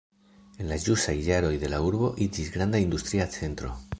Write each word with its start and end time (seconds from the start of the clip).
En 0.63 0.69
la 0.71 0.77
ĵusaj 0.85 1.13
jaroj 1.27 1.51
la 1.75 1.83
urbo 1.89 2.11
iĝis 2.27 2.51
granda 2.57 2.83
industria 2.89 3.31
centro. 3.39 3.73